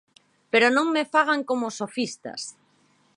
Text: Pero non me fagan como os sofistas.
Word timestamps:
Pero 0.51 0.67
non 0.77 0.87
me 0.95 1.03
fagan 1.13 1.41
como 1.49 1.63
os 1.69 1.77
sofistas. 1.81 2.41